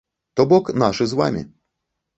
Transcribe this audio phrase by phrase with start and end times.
[0.39, 1.47] То бок, нашы з вамі.